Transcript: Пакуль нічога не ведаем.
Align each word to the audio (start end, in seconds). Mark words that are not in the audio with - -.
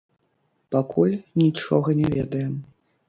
Пакуль 0.75 1.13
нічога 1.41 1.87
не 2.01 2.07
ведаем. 2.17 2.53